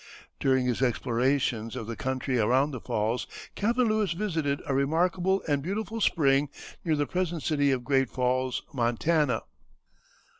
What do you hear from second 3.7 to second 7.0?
Lewis visited a remarkable and beautiful spring, near